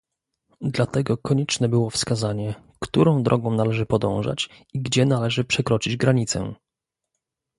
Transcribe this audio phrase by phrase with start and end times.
[0.61, 6.53] Dlatego konieczne było wskazanie, którą drogą należy podążać i gdzie należy przekroczyć granicę